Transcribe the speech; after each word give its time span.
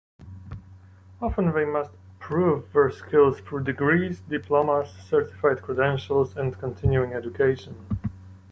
Often 1.21 1.53
they 1.53 1.63
must 1.63 1.91
prove 2.19 2.73
their 2.73 2.89
skills 2.89 3.39
through 3.39 3.65
degrees, 3.65 4.19
diplomas, 4.21 4.89
certified 4.89 5.61
credentials, 5.61 6.35
and 6.35 6.57
continuing 6.57 7.13
education. 7.13 7.75